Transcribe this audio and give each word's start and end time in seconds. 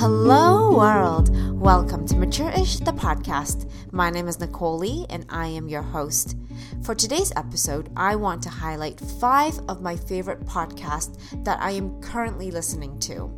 Hello, 0.00 0.76
world! 0.76 1.28
Welcome 1.58 2.06
to 2.06 2.14
Mature-ish, 2.14 2.76
the 2.76 2.92
podcast. 2.92 3.68
My 3.90 4.10
name 4.10 4.28
is 4.28 4.38
Nicole 4.38 5.04
and 5.10 5.26
I 5.28 5.48
am 5.48 5.68
your 5.68 5.82
host. 5.82 6.36
For 6.84 6.94
today's 6.94 7.32
episode, 7.34 7.90
I 7.96 8.14
want 8.14 8.40
to 8.44 8.48
highlight 8.48 9.00
five 9.00 9.58
of 9.68 9.82
my 9.82 9.96
favorite 9.96 10.46
podcasts 10.46 11.18
that 11.42 11.60
I 11.60 11.72
am 11.72 12.00
currently 12.00 12.52
listening 12.52 13.00
to. 13.00 13.28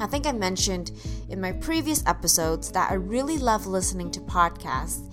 I 0.00 0.06
think 0.06 0.26
I 0.26 0.32
mentioned 0.32 0.92
in 1.28 1.38
my 1.38 1.52
previous 1.52 2.02
episodes 2.06 2.72
that 2.72 2.90
I 2.90 2.94
really 2.94 3.36
love 3.36 3.66
listening 3.66 4.10
to 4.12 4.20
podcasts, 4.20 5.12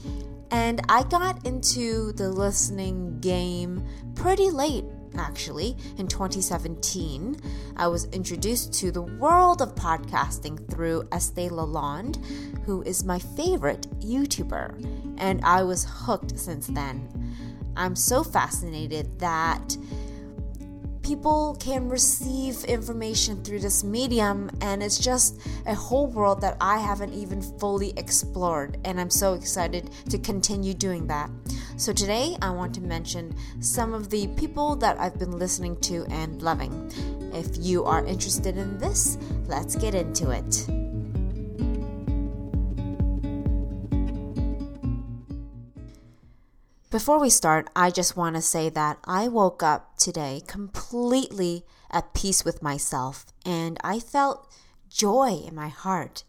and 0.52 0.80
I 0.88 1.04
got 1.04 1.46
into 1.46 2.14
the 2.14 2.30
listening 2.30 3.20
game 3.20 3.86
pretty 4.16 4.50
late 4.52 4.86
actually, 5.20 5.78
in 5.98 6.08
2017, 6.08 7.40
I 7.76 7.88
was 7.88 8.06
introduced 8.06 8.74
to 8.76 8.92
the 8.92 9.02
world 9.02 9.62
of 9.62 9.76
podcasting 9.76 10.70
through 10.72 11.08
Estee 11.12 11.50
Lalonde, 11.50 12.24
who 12.66 12.82
is 12.84 13.04
my 13.04 13.20
favorite 13.20 13.88
YouTuber, 14.00 15.16
and 15.18 15.44
I 15.44 15.64
was 15.64 15.86
hooked 15.90 16.38
since 16.38 16.68
then. 16.68 17.36
I'm 17.76 17.96
so 17.96 18.24
fascinated 18.24 19.20
that 19.20 19.78
people 21.08 21.56
can 21.62 21.88
receive 21.88 22.66
information 22.66 23.42
through 23.42 23.60
this 23.60 23.82
medium, 23.82 24.52
and 24.60 24.84
it's 24.84 25.00
just 25.00 25.40
a 25.66 25.74
whole 25.74 26.08
world 26.08 26.42
that 26.42 26.58
I 26.60 26.80
haven't 26.80 27.14
even 27.14 27.42
fully 27.42 27.94
explored, 27.96 28.78
and 28.84 29.00
I'm 29.00 29.10
so 29.10 29.34
excited 29.34 29.90
to 30.10 30.18
continue 30.18 30.74
doing 30.74 31.08
that. 31.08 31.30
So, 31.78 31.94
today 31.94 32.36
I 32.42 32.50
want 32.50 32.76
to 32.76 32.82
mention 32.82 33.34
some 33.62 33.94
of 33.94 34.10
the 34.10 34.28
people 34.36 34.76
that 34.78 35.00
I've 35.00 35.18
been 35.18 35.40
listening 35.40 35.78
to 35.82 36.06
and 36.10 36.42
loving. 36.42 36.92
If 37.34 37.56
you 37.58 37.86
are 37.86 38.06
interested 38.06 38.58
in 38.58 38.78
this, 38.78 39.18
let's 39.48 39.78
get 39.78 39.96
into 39.96 40.32
it. 40.32 40.87
Before 46.90 47.20
we 47.20 47.30
start, 47.30 47.70
I 47.76 47.92
just 47.92 48.16
want 48.16 48.38
to 48.38 48.42
say 48.42 48.70
that 48.70 49.00
I 49.04 49.28
woke 49.28 49.62
up 49.62 49.98
today 49.98 50.42
completely 50.48 51.66
at 51.92 52.14
peace 52.14 52.46
with 52.46 52.64
myself 52.64 53.26
and 53.46 53.78
I 53.84 54.00
felt 54.00 54.50
joy 54.90 55.42
in 55.46 55.54
my 55.54 55.68
heart. 55.68 56.24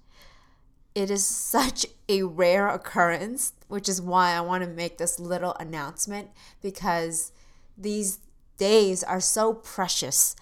It 0.97 1.13
is 1.13 1.25
such 1.55 1.87
a 2.09 2.25
rare 2.25 2.67
occurrence, 2.67 3.53
which 3.69 3.89
is 3.89 4.03
why 4.03 4.33
I 4.33 4.41
want 4.41 4.65
to 4.65 4.69
make 4.69 4.99
this 4.99 5.21
little 5.21 5.55
announcement 5.61 6.31
because 6.61 7.31
these 7.77 8.19
days 8.57 9.05
are 9.05 9.21
so 9.21 9.55
precious. 9.55 10.35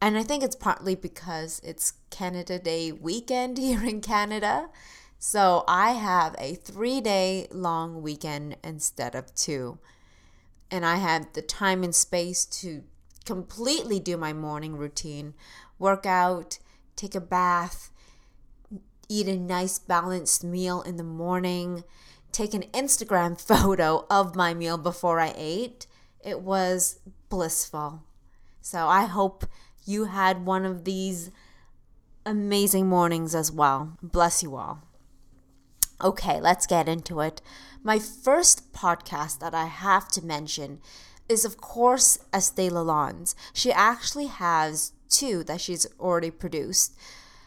And 0.00 0.16
I 0.16 0.22
think 0.22 0.42
it's 0.42 0.56
partly 0.56 0.94
because 0.94 1.60
it's 1.62 1.92
Canada 2.08 2.58
Day 2.58 2.92
weekend 2.92 3.58
here 3.58 3.84
in 3.84 4.00
Canada. 4.00 4.70
So 5.26 5.64
I 5.66 5.92
have 5.92 6.36
a 6.38 6.54
three 6.54 7.00
day 7.00 7.48
long 7.50 8.02
weekend 8.02 8.58
instead 8.62 9.14
of 9.14 9.34
two. 9.34 9.78
And 10.70 10.84
I 10.84 10.96
have 10.96 11.32
the 11.32 11.40
time 11.40 11.82
and 11.82 11.94
space 11.94 12.44
to 12.60 12.84
completely 13.24 13.98
do 13.98 14.18
my 14.18 14.34
morning 14.34 14.76
routine, 14.76 15.32
work 15.78 16.04
out, 16.04 16.58
take 16.94 17.14
a 17.14 17.22
bath, 17.22 17.90
eat 19.08 19.26
a 19.26 19.38
nice 19.38 19.78
balanced 19.78 20.44
meal 20.44 20.82
in 20.82 20.98
the 20.98 21.02
morning, 21.02 21.84
take 22.30 22.52
an 22.52 22.64
Instagram 22.74 23.40
photo 23.48 24.04
of 24.10 24.36
my 24.36 24.52
meal 24.52 24.76
before 24.76 25.20
I 25.20 25.32
ate. 25.38 25.86
It 26.22 26.42
was 26.42 27.00
blissful. 27.30 28.02
So 28.60 28.88
I 28.88 29.06
hope 29.06 29.46
you 29.86 30.04
had 30.04 30.44
one 30.44 30.66
of 30.66 30.84
these 30.84 31.30
amazing 32.26 32.88
mornings 32.90 33.34
as 33.34 33.50
well. 33.50 33.96
Bless 34.02 34.42
you 34.42 34.56
all. 34.56 34.82
Okay, 36.04 36.38
let's 36.38 36.66
get 36.66 36.86
into 36.86 37.20
it. 37.20 37.40
My 37.82 37.98
first 37.98 38.74
podcast 38.74 39.38
that 39.38 39.54
I 39.54 39.64
have 39.64 40.08
to 40.08 40.22
mention 40.22 40.80
is, 41.30 41.46
of 41.46 41.56
course, 41.56 42.18
Estee 42.30 42.68
Lalonde's. 42.68 43.34
She 43.54 43.72
actually 43.72 44.26
has 44.26 44.92
two 45.08 45.42
that 45.44 45.62
she's 45.62 45.86
already 45.98 46.30
produced. 46.30 46.94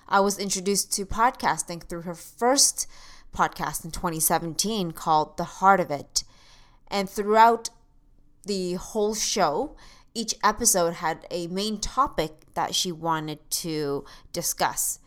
I 0.09 0.21
was 0.21 0.39
introduced 0.39 0.91
to 0.93 1.05
podcasting 1.05 1.83
through 1.83 2.01
her 2.01 2.15
first 2.15 2.87
podcast 3.31 3.85
in 3.85 3.91
2017 3.91 4.91
called 4.91 5.37
The 5.37 5.43
Heart 5.43 5.79
of 5.79 5.91
It. 5.91 6.23
And 6.87 7.07
throughout 7.07 7.69
the 8.43 8.73
whole 8.73 9.13
show, 9.13 9.75
each 10.15 10.33
episode 10.43 10.95
had 10.95 11.27
a 11.29 11.45
main 11.45 11.79
topic 11.79 12.31
that 12.55 12.73
she 12.73 12.91
wanted 12.91 13.37
to 13.51 14.03
discuss. 14.33 14.97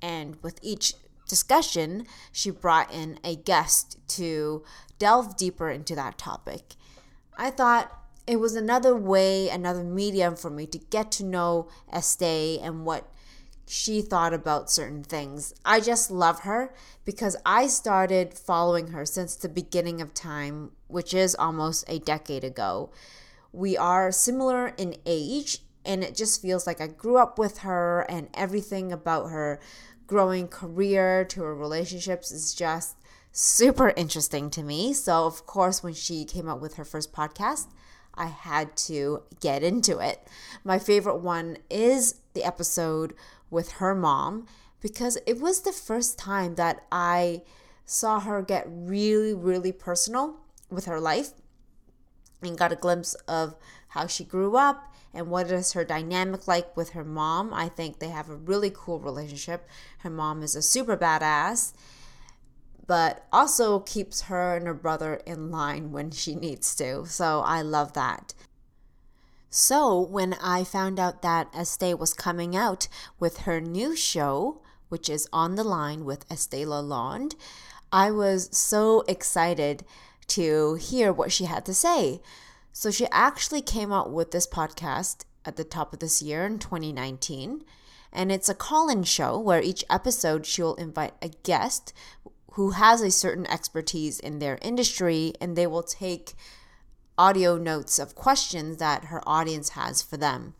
And 0.00 0.42
with 0.42 0.58
each 0.62 0.94
discussion, 1.28 2.06
she 2.32 2.50
brought 2.50 2.92
in 2.92 3.18
a 3.24 3.36
guest 3.36 3.98
to 4.08 4.64
delve 4.98 5.36
deeper 5.36 5.70
into 5.70 5.94
that 5.94 6.18
topic. 6.18 6.74
I 7.36 7.50
thought 7.50 7.92
it 8.26 8.40
was 8.40 8.54
another 8.54 8.96
way, 8.96 9.48
another 9.48 9.84
medium 9.84 10.36
for 10.36 10.50
me 10.50 10.66
to 10.66 10.78
get 10.78 11.12
to 11.12 11.24
know 11.24 11.68
Estee 11.92 12.58
and 12.60 12.84
what 12.84 13.10
she 13.66 14.02
thought 14.02 14.34
about 14.34 14.70
certain 14.70 15.02
things. 15.02 15.54
I 15.64 15.80
just 15.80 16.10
love 16.10 16.40
her 16.40 16.74
because 17.04 17.36
I 17.44 17.66
started 17.66 18.34
following 18.34 18.88
her 18.88 19.06
since 19.06 19.34
the 19.34 19.48
beginning 19.48 20.00
of 20.00 20.14
time, 20.14 20.72
which 20.86 21.14
is 21.14 21.34
almost 21.34 21.84
a 21.88 21.98
decade 21.98 22.44
ago. 22.44 22.90
We 23.52 23.76
are 23.76 24.12
similar 24.12 24.68
in 24.68 24.96
age, 25.06 25.58
and 25.84 26.02
it 26.02 26.14
just 26.14 26.42
feels 26.42 26.66
like 26.66 26.80
I 26.80 26.88
grew 26.88 27.16
up 27.16 27.38
with 27.38 27.58
her, 27.58 28.02
and 28.08 28.28
everything 28.34 28.92
about 28.92 29.30
her 29.30 29.60
growing 30.06 30.48
career 30.48 31.24
to 31.24 31.42
her 31.42 31.54
relationships 31.54 32.30
is 32.30 32.54
just 32.54 32.96
super 33.32 33.92
interesting 33.96 34.50
to 34.50 34.62
me. 34.62 34.92
So, 34.92 35.26
of 35.26 35.46
course, 35.46 35.82
when 35.82 35.94
she 35.94 36.24
came 36.24 36.48
out 36.48 36.60
with 36.60 36.74
her 36.74 36.84
first 36.84 37.12
podcast, 37.12 37.66
I 38.14 38.26
had 38.26 38.76
to 38.76 39.22
get 39.40 39.62
into 39.62 39.98
it. 39.98 40.26
My 40.62 40.78
favorite 40.78 41.18
one 41.18 41.58
is 41.68 42.20
the 42.34 42.44
episode 42.44 43.14
with 43.50 43.72
her 43.72 43.94
mom 43.94 44.46
because 44.80 45.18
it 45.26 45.40
was 45.40 45.62
the 45.62 45.72
first 45.72 46.18
time 46.18 46.54
that 46.56 46.84
I 46.92 47.42
saw 47.84 48.20
her 48.20 48.42
get 48.42 48.66
really, 48.68 49.34
really 49.34 49.72
personal 49.72 50.36
with 50.70 50.84
her 50.86 51.00
life 51.00 51.30
and 52.42 52.58
got 52.58 52.72
a 52.72 52.76
glimpse 52.76 53.14
of 53.26 53.56
how 53.88 54.06
she 54.06 54.24
grew 54.24 54.56
up 54.56 54.93
and 55.14 55.28
what 55.28 55.50
is 55.50 55.72
her 55.72 55.84
dynamic 55.84 56.48
like 56.48 56.76
with 56.76 56.90
her 56.90 57.04
mom. 57.04 57.54
I 57.54 57.68
think 57.68 57.98
they 57.98 58.08
have 58.08 58.28
a 58.28 58.36
really 58.36 58.72
cool 58.74 58.98
relationship. 58.98 59.68
Her 59.98 60.10
mom 60.10 60.42
is 60.42 60.56
a 60.56 60.62
super 60.62 60.96
badass, 60.96 61.72
but 62.86 63.26
also 63.32 63.80
keeps 63.80 64.22
her 64.22 64.56
and 64.56 64.66
her 64.66 64.74
brother 64.74 65.20
in 65.26 65.50
line 65.50 65.92
when 65.92 66.10
she 66.10 66.34
needs 66.34 66.74
to. 66.76 67.06
So 67.06 67.42
I 67.46 67.62
love 67.62 67.92
that. 67.94 68.34
So 69.48 70.00
when 70.00 70.34
I 70.34 70.64
found 70.64 70.98
out 70.98 71.22
that 71.22 71.48
Estee 71.54 71.94
was 71.94 72.12
coming 72.12 72.56
out 72.56 72.88
with 73.20 73.38
her 73.38 73.60
new 73.60 73.94
show, 73.94 74.60
which 74.88 75.08
is 75.08 75.28
On 75.32 75.54
the 75.54 75.62
Line 75.62 76.04
with 76.04 76.24
Estee 76.28 76.64
Lalonde, 76.64 77.36
I 77.92 78.10
was 78.10 78.48
so 78.56 79.04
excited 79.06 79.84
to 80.26 80.74
hear 80.74 81.12
what 81.12 81.30
she 81.30 81.44
had 81.44 81.64
to 81.66 81.74
say. 81.74 82.20
So 82.76 82.90
she 82.90 83.06
actually 83.12 83.62
came 83.62 83.92
out 83.92 84.12
with 84.12 84.32
this 84.32 84.48
podcast 84.48 85.24
at 85.44 85.54
the 85.54 85.62
top 85.62 85.92
of 85.92 86.00
this 86.00 86.20
year 86.20 86.44
in 86.44 86.58
2019. 86.58 87.64
And 88.12 88.32
it's 88.32 88.48
a 88.48 88.54
call 88.54 88.88
in 88.88 89.04
show 89.04 89.38
where 89.38 89.62
each 89.62 89.84
episode 89.88 90.44
she'll 90.44 90.74
invite 90.74 91.14
a 91.22 91.28
guest 91.28 91.92
who 92.54 92.70
has 92.70 93.00
a 93.00 93.12
certain 93.12 93.46
expertise 93.46 94.18
in 94.18 94.40
their 94.40 94.58
industry 94.60 95.34
and 95.40 95.54
they 95.54 95.68
will 95.68 95.84
take 95.84 96.34
audio 97.16 97.56
notes 97.56 98.00
of 98.00 98.16
questions 98.16 98.78
that 98.78 99.04
her 99.04 99.22
audience 99.24 99.70
has 99.70 100.02
for 100.02 100.16
them. 100.16 100.54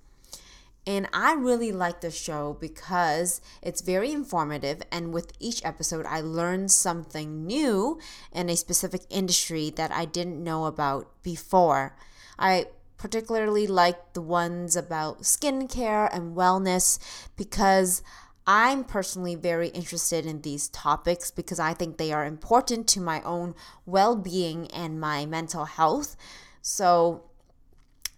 And 0.87 1.09
I 1.13 1.33
really 1.33 1.73
like 1.73 2.03
the 2.03 2.11
show 2.11 2.59
because 2.61 3.41
it's 3.63 3.81
very 3.81 4.13
informative. 4.13 4.83
And 4.93 5.15
with 5.15 5.33
each 5.41 5.65
episode, 5.65 6.05
I 6.07 6.21
learn 6.21 6.69
something 6.69 7.47
new 7.47 7.99
in 8.33 8.51
a 8.51 8.57
specific 8.57 9.03
industry 9.09 9.71
that 9.77 9.91
I 9.91 10.05
didn't 10.05 10.45
know 10.45 10.67
about 10.67 11.11
before. 11.23 11.97
I 12.39 12.67
particularly 12.99 13.67
like 13.67 14.13
the 14.13 14.23
ones 14.23 14.77
about 14.77 15.23
skincare 15.23 16.09
and 16.13 16.37
wellness 16.37 16.99
because 17.37 18.03
I'm 18.47 18.85
personally 18.85 19.35
very 19.35 19.69
interested 19.69 20.27
in 20.27 20.43
these 20.43 20.69
topics 20.69 21.31
because 21.31 21.59
I 21.59 21.73
think 21.73 21.97
they 21.97 22.13
are 22.13 22.27
important 22.27 22.87
to 22.89 23.01
my 23.01 23.23
own 23.23 23.55
well 23.87 24.17
being 24.17 24.71
and 24.71 25.01
my 25.01 25.25
mental 25.25 25.65
health. 25.65 26.17
So 26.61 27.25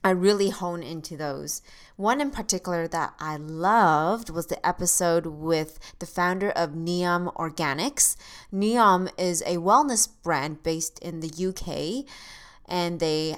I 0.03 0.11
really 0.11 0.51
hone 0.51 0.83
into 0.83 1.17
those. 1.17 1.63
One 1.97 2.21
in 2.21 2.31
particular 2.31 2.87
that 2.89 3.15
I 3.19 3.37
loved 3.37 4.29
was 4.29 4.49
the 4.49 4.65
episode 4.67 5.25
with 5.25 5.79
the 5.99 6.05
founder 6.05 6.51
of 6.51 6.73
Neom 6.73 7.35
Organics. 7.37 8.17
Neom 8.53 9.11
is 9.17 9.43
a 9.47 9.57
wellness 9.57 10.07
brand 10.23 10.63
based 10.63 10.99
in 10.99 11.21
the 11.21 11.31
UK 11.49 12.05
and 12.67 13.01
they 13.01 13.37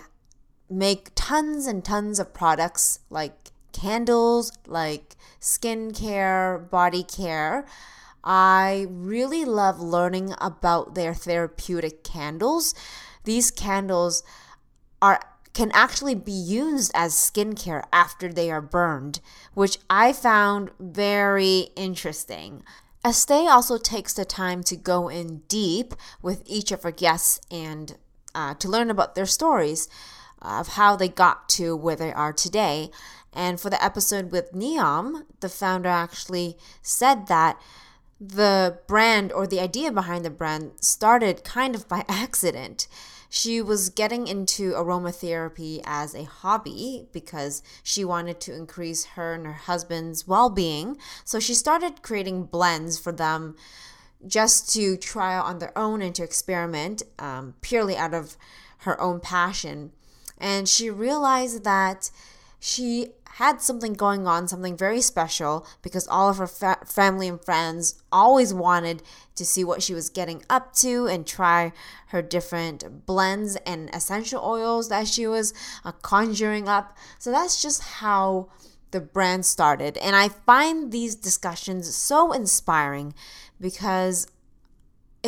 make 0.68 1.12
tons 1.14 1.68
and 1.68 1.84
tons 1.84 2.18
of 2.18 2.34
products 2.34 2.98
like 3.10 3.52
candles, 3.72 4.50
like 4.66 5.14
skincare, 5.40 6.68
body 6.68 7.04
care. 7.04 7.64
I 8.24 8.86
really 8.90 9.44
love 9.44 9.78
learning 9.78 10.34
about 10.40 10.96
their 10.96 11.14
therapeutic 11.14 12.02
candles. 12.02 12.74
These 13.22 13.52
candles 13.52 14.24
are 15.00 15.20
can 15.58 15.72
actually 15.74 16.14
be 16.14 16.30
used 16.30 16.92
as 16.94 17.12
skincare 17.12 17.82
after 17.92 18.32
they 18.32 18.48
are 18.48 18.60
burned, 18.60 19.18
which 19.54 19.76
I 19.90 20.12
found 20.12 20.70
very 20.78 21.70
interesting. 21.74 22.62
Estee 23.04 23.48
also 23.48 23.76
takes 23.76 24.12
the 24.12 24.24
time 24.24 24.62
to 24.62 24.76
go 24.76 25.08
in 25.08 25.38
deep 25.48 25.94
with 26.22 26.44
each 26.46 26.70
of 26.70 26.84
her 26.84 26.92
guests 26.92 27.40
and 27.50 27.96
uh, 28.36 28.54
to 28.54 28.68
learn 28.68 28.88
about 28.88 29.16
their 29.16 29.26
stories 29.26 29.88
of 30.40 30.68
how 30.68 30.94
they 30.94 31.08
got 31.08 31.48
to 31.48 31.74
where 31.74 31.96
they 31.96 32.12
are 32.12 32.32
today. 32.32 32.88
And 33.32 33.60
for 33.60 33.68
the 33.68 33.84
episode 33.84 34.30
with 34.30 34.52
Neom, 34.52 35.24
the 35.40 35.48
founder 35.48 35.88
actually 35.88 36.56
said 36.82 37.26
that 37.26 37.60
the 38.20 38.78
brand 38.86 39.32
or 39.32 39.46
the 39.46 39.60
idea 39.60 39.92
behind 39.92 40.24
the 40.24 40.30
brand 40.30 40.72
started 40.80 41.44
kind 41.44 41.74
of 41.74 41.88
by 41.88 42.04
accident. 42.08 42.88
She 43.30 43.60
was 43.60 43.90
getting 43.90 44.26
into 44.26 44.72
aromatherapy 44.72 45.82
as 45.84 46.14
a 46.14 46.24
hobby 46.24 47.08
because 47.12 47.62
she 47.82 48.04
wanted 48.04 48.40
to 48.40 48.54
increase 48.54 49.04
her 49.04 49.34
and 49.34 49.46
her 49.46 49.52
husband's 49.52 50.26
well 50.26 50.48
being. 50.48 50.96
So 51.24 51.38
she 51.38 51.54
started 51.54 52.02
creating 52.02 52.44
blends 52.44 52.98
for 52.98 53.12
them 53.12 53.54
just 54.26 54.72
to 54.72 54.96
try 54.96 55.34
out 55.34 55.44
on 55.44 55.58
their 55.58 55.76
own 55.76 56.00
and 56.02 56.14
to 56.14 56.24
experiment 56.24 57.02
um, 57.18 57.54
purely 57.60 57.96
out 57.96 58.14
of 58.14 58.36
her 58.78 59.00
own 59.00 59.20
passion. 59.20 59.92
And 60.38 60.68
she 60.68 60.88
realized 60.88 61.64
that 61.64 62.10
she 62.60 63.12
had 63.38 63.60
something 63.60 63.92
going 63.92 64.26
on, 64.26 64.48
something 64.48 64.76
very 64.76 65.00
special, 65.00 65.64
because 65.80 66.08
all 66.08 66.28
of 66.28 66.38
her 66.38 66.46
fa- 66.46 66.80
family 66.84 67.28
and 67.28 67.44
friends 67.44 68.02
always 68.10 68.52
wanted 68.52 69.00
to 69.36 69.44
see 69.44 69.62
what 69.62 69.80
she 69.80 69.94
was 69.94 70.10
getting 70.10 70.42
up 70.50 70.74
to 70.74 71.06
and 71.06 71.24
try 71.24 71.72
her 72.08 72.20
different 72.20 73.06
blends 73.06 73.54
and 73.64 73.88
essential 73.94 74.42
oils 74.44 74.88
that 74.88 75.06
she 75.06 75.26
was 75.26 75.54
uh, 75.84 75.92
conjuring 76.02 76.68
up. 76.68 76.96
So 77.20 77.30
that's 77.30 77.62
just 77.62 77.82
how 77.82 78.48
the 78.90 79.00
brand 79.00 79.46
started. 79.46 79.96
And 79.98 80.16
I 80.16 80.28
find 80.28 80.90
these 80.90 81.14
discussions 81.14 81.94
so 81.94 82.32
inspiring 82.32 83.14
because 83.60 84.26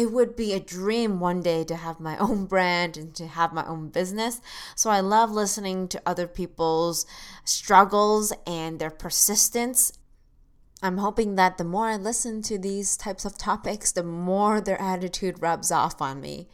it 0.00 0.12
would 0.12 0.34
be 0.34 0.54
a 0.54 0.60
dream 0.60 1.20
one 1.20 1.42
day 1.42 1.62
to 1.62 1.76
have 1.76 2.00
my 2.00 2.16
own 2.26 2.46
brand 2.46 2.96
and 2.96 3.14
to 3.16 3.26
have 3.26 3.52
my 3.52 3.66
own 3.66 3.90
business. 3.90 4.40
So 4.74 4.88
I 4.88 5.00
love 5.00 5.30
listening 5.30 5.88
to 5.88 6.02
other 6.06 6.26
people's 6.26 7.04
struggles 7.44 8.32
and 8.46 8.78
their 8.78 8.90
persistence. 8.90 9.92
I'm 10.82 10.96
hoping 10.96 11.34
that 11.34 11.58
the 11.58 11.64
more 11.64 11.88
I 11.88 11.96
listen 11.96 12.40
to 12.42 12.56
these 12.56 12.96
types 12.96 13.26
of 13.26 13.36
topics, 13.36 13.92
the 13.92 14.02
more 14.02 14.62
their 14.62 14.80
attitude 14.80 15.42
rubs 15.42 15.70
off 15.70 16.00
on 16.00 16.22
me. 16.22 16.48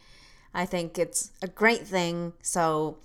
I 0.53 0.65
think 0.65 0.99
it's 0.99 1.31
a 1.41 1.47
great 1.47 1.87
thing. 1.87 2.33
So 2.41 2.97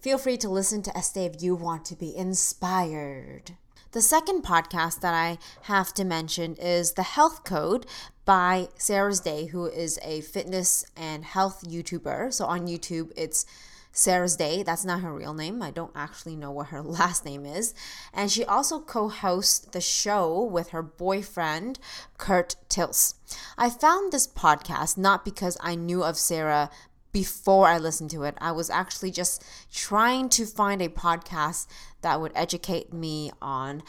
feel 0.00 0.16
free 0.16 0.38
to 0.38 0.48
listen 0.48 0.80
to 0.84 0.96
Estee 0.96 1.26
if 1.26 1.42
you 1.42 1.54
want 1.54 1.84
to 1.86 1.96
be 1.96 2.16
inspired. 2.16 3.56
The 3.92 4.00
second 4.00 4.44
podcast 4.44 5.00
that 5.00 5.14
I 5.14 5.38
have 5.62 5.92
to 5.94 6.04
mention 6.04 6.54
is 6.54 6.92
The 6.92 7.02
Health 7.02 7.42
Code 7.42 7.86
by 8.24 8.68
Sarah's 8.76 9.18
Day, 9.18 9.46
who 9.46 9.66
is 9.66 9.98
a 10.04 10.20
fitness 10.20 10.84
and 10.96 11.24
health 11.24 11.64
YouTuber. 11.66 12.32
So 12.32 12.44
on 12.44 12.68
YouTube, 12.68 13.10
it's 13.16 13.44
Sarah's 13.90 14.36
Day. 14.36 14.62
That's 14.62 14.84
not 14.84 15.00
her 15.00 15.12
real 15.12 15.34
name. 15.34 15.60
I 15.60 15.72
don't 15.72 15.90
actually 15.96 16.36
know 16.36 16.52
what 16.52 16.68
her 16.68 16.82
last 16.84 17.24
name 17.24 17.44
is. 17.44 17.74
And 18.14 18.30
she 18.30 18.44
also 18.44 18.78
co 18.78 19.08
hosts 19.08 19.58
the 19.58 19.80
show 19.80 20.40
with 20.40 20.68
her 20.68 20.82
boyfriend, 20.84 21.80
Kurt 22.16 22.54
Tills. 22.68 23.16
I 23.58 23.70
found 23.70 24.12
this 24.12 24.28
podcast 24.28 24.98
not 24.98 25.24
because 25.24 25.56
I 25.60 25.74
knew 25.74 26.04
of 26.04 26.16
Sarah 26.16 26.70
before 27.12 27.66
I 27.66 27.78
listened 27.78 28.10
to 28.10 28.22
it. 28.22 28.36
I 28.40 28.52
was 28.52 28.70
actually 28.70 29.10
just 29.10 29.44
trying 29.72 30.28
to 30.30 30.46
find 30.46 30.80
a 30.80 30.88
podcast 30.88 31.66
that 32.02 32.20
would 32.20 32.32
educate 32.34 32.92
me 32.92 33.30
on 33.40 33.82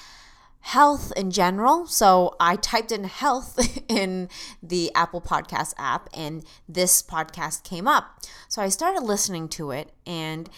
health 0.61 1.11
in 1.17 1.31
general. 1.31 1.87
So 1.87 2.35
I 2.39 2.55
typed 2.55 2.91
in 2.91 3.05
health 3.05 3.81
in 3.89 4.29
the 4.61 4.91
Apple 4.93 5.21
Podcast 5.21 5.73
app 5.77 6.07
and 6.13 6.45
this 6.69 7.01
podcast 7.01 7.63
came 7.63 7.87
up. 7.87 8.19
So 8.47 8.61
I 8.61 8.69
started 8.69 9.01
listening 9.01 9.49
to 9.49 9.71
it 9.71 9.91
and 10.05 10.49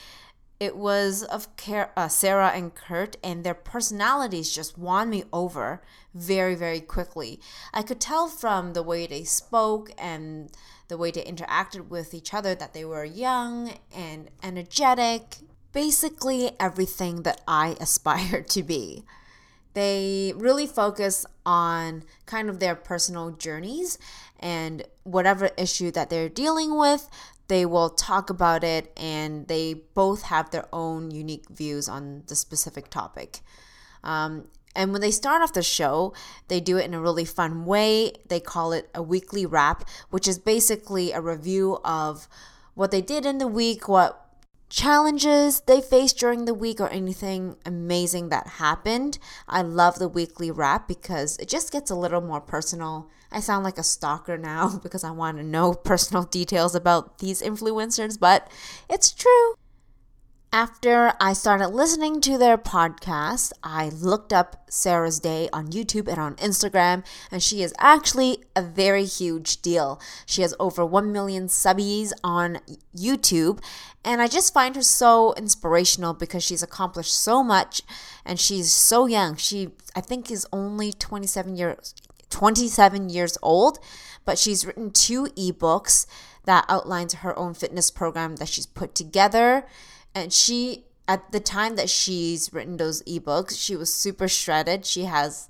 it 0.63 0.77
was 0.77 1.23
of 1.23 1.50
uh, 1.97 2.07
Sarah 2.07 2.51
and 2.55 2.73
Kurt, 2.73 3.17
and 3.21 3.44
their 3.44 3.53
personalities 3.53 4.53
just 4.53 4.77
won 4.77 5.09
me 5.09 5.25
over 5.33 5.81
very, 6.13 6.55
very 6.55 6.79
quickly. 6.79 7.41
I 7.73 7.81
could 7.81 8.00
tell 8.00 8.29
from 8.29 8.71
the 8.71 8.81
way 8.81 9.05
they 9.05 9.25
spoke 9.25 9.91
and 9.97 10.51
the 10.88 10.97
way 10.97 11.11
they 11.11 11.23
interacted 11.23 11.89
with 11.89 12.13
each 12.13 12.33
other 12.33 12.55
that 12.55 12.73
they 12.73 12.85
were 12.85 13.03
young 13.03 13.73
and 13.94 14.29
energetic. 14.41 15.39
Basically, 15.73 16.51
everything 16.59 17.23
that 17.23 17.41
I 17.47 17.75
aspire 17.81 18.41
to 18.41 18.63
be. 18.63 19.03
They 19.73 20.33
really 20.35 20.67
focus 20.67 21.25
on 21.45 22.03
kind 22.27 22.47
of 22.47 22.59
their 22.59 22.75
personal 22.75 23.31
journeys 23.31 23.97
and 24.39 24.83
whatever 25.03 25.49
issue 25.57 25.89
that 25.91 26.11
they're 26.11 26.29
dealing 26.29 26.77
with, 26.77 27.09
they 27.47 27.65
will 27.65 27.89
talk 27.89 28.29
about 28.29 28.63
it 28.63 28.91
and 28.97 29.47
they 29.47 29.73
both 29.73 30.23
have 30.23 30.51
their 30.51 30.67
own 30.71 31.11
unique 31.11 31.49
views 31.49 31.89
on 31.89 32.23
the 32.27 32.35
specific 32.35 32.89
topic. 32.89 33.39
Um, 34.03 34.45
and 34.75 34.91
when 34.91 35.01
they 35.01 35.11
start 35.11 35.41
off 35.41 35.53
the 35.53 35.63
show, 35.63 36.13
they 36.47 36.59
do 36.59 36.77
it 36.77 36.85
in 36.85 36.93
a 36.93 37.01
really 37.01 37.25
fun 37.25 37.65
way. 37.65 38.13
They 38.27 38.39
call 38.39 38.73
it 38.73 38.89
a 38.93 39.03
weekly 39.03 39.45
wrap, 39.45 39.87
which 40.09 40.27
is 40.27 40.39
basically 40.39 41.11
a 41.11 41.21
review 41.21 41.79
of 41.83 42.27
what 42.73 42.91
they 42.91 43.01
did 43.01 43.25
in 43.25 43.37
the 43.37 43.47
week, 43.47 43.87
what 43.87 44.22
challenges 44.73 45.61
they 45.67 45.79
faced 45.79 46.17
during 46.17 46.45
the 46.45 46.53
week 46.53 46.81
or 46.81 46.89
anything 46.89 47.55
amazing 47.63 48.29
that 48.29 48.47
happened. 48.57 49.19
I 49.47 49.61
love 49.61 49.99
the 49.99 50.07
weekly 50.07 50.49
wrap 50.49 50.87
because 50.87 51.37
it 51.37 51.47
just 51.47 51.71
gets 51.71 51.91
a 51.91 51.95
little 51.95 52.21
more 52.21 52.41
personal. 52.41 53.07
I 53.31 53.39
sound 53.39 53.63
like 53.63 53.77
a 53.77 53.83
stalker 53.83 54.35
now 54.35 54.79
because 54.83 55.03
I 55.03 55.11
want 55.11 55.37
to 55.37 55.43
know 55.43 55.75
personal 55.75 56.23
details 56.23 56.73
about 56.73 57.19
these 57.19 57.39
influencers, 57.39 58.19
but 58.19 58.49
it's 58.89 59.11
true. 59.11 59.53
After 60.53 61.13
I 61.19 61.33
started 61.33 61.69
listening 61.69 62.21
to 62.21 62.38
their 62.38 62.59
podcast, 62.59 63.53
I 63.63 63.89
looked 63.89 64.31
up 64.31 64.63
Sarah's 64.69 65.19
Day 65.19 65.50
on 65.51 65.69
YouTube 65.69 66.07
and 66.07 66.19
on 66.19 66.35
Instagram, 66.35 67.03
and 67.31 67.41
she 67.41 67.63
is 67.63 67.73
actually 67.79 68.38
a 68.55 68.62
very 68.62 69.03
huge 69.03 69.63
deal. 69.63 70.00
She 70.27 70.43
has 70.43 70.53
over 70.60 70.86
1 70.86 71.12
million 71.12 71.48
subbies 71.48 72.12
on 72.24 72.60
YouTube, 72.95 73.63
and 74.05 74.22
I 74.22 74.27
just 74.27 74.53
find 74.53 74.75
her 74.75 74.83
so 74.83 75.33
inspirational 75.33 76.13
because 76.13 76.43
she's 76.43 76.62
accomplished 76.62 77.15
so 77.15 77.43
much 77.43 77.81
and 78.24 78.39
she's 78.39 78.72
so 78.72 79.07
young. 79.07 79.36
She, 79.38 79.69
I 79.95 80.01
think, 80.01 80.29
is 80.29 80.45
only 80.53 80.93
27 80.93 81.55
years, 81.55 81.95
27 82.29 83.10
years 83.10 83.39
old, 83.41 83.79
but 84.24 84.38
she's 84.38 84.67
written 84.67 84.91
two 84.91 85.24
ebooks 85.36 86.05
that 86.45 86.65
outlines 86.69 87.15
her 87.15 87.36
own 87.39 87.55
fitness 87.55 87.89
program 87.89 88.36
that 88.36 88.50
she's 88.50 88.67
put 88.67 88.93
together 88.93 89.65
and 90.15 90.32
she 90.32 90.86
at 91.08 91.32
the 91.32 91.39
time 91.39 91.75
that 91.75 91.89
she's 91.89 92.53
written 92.53 92.77
those 92.77 93.01
ebooks 93.03 93.60
she 93.60 93.75
was 93.75 93.93
super 93.93 94.27
shredded. 94.27 94.86
She 94.86 95.03
has 95.03 95.50